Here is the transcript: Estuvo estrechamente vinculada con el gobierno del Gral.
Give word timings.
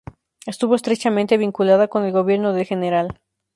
Estuvo 0.47 0.73
estrechamente 0.73 1.37
vinculada 1.37 1.87
con 1.87 2.03
el 2.05 2.11
gobierno 2.11 2.53
del 2.53 2.65
Gral. 2.65 3.19